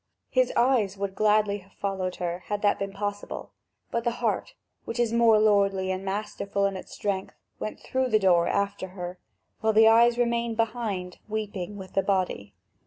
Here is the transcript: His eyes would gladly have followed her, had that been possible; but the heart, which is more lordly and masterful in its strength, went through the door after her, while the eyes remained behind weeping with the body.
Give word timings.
His 0.31 0.51
eyes 0.55 0.97
would 0.97 1.13
gladly 1.13 1.59
have 1.59 1.73
followed 1.73 2.15
her, 2.15 2.39
had 2.47 2.63
that 2.63 2.79
been 2.79 2.91
possible; 2.91 3.51
but 3.91 4.03
the 4.03 4.09
heart, 4.17 4.55
which 4.83 4.97
is 4.99 5.13
more 5.13 5.37
lordly 5.37 5.91
and 5.91 6.03
masterful 6.03 6.65
in 6.65 6.75
its 6.75 6.91
strength, 6.91 7.35
went 7.59 7.79
through 7.79 8.09
the 8.09 8.17
door 8.17 8.47
after 8.47 8.87
her, 8.97 9.19
while 9.59 9.73
the 9.73 9.87
eyes 9.87 10.17
remained 10.17 10.57
behind 10.57 11.19
weeping 11.27 11.77
with 11.77 11.93
the 11.93 12.01
body. 12.01 12.55